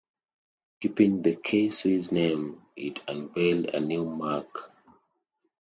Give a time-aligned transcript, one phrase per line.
[0.79, 4.71] Keeping the K-Swiss name it unveiled a new marque.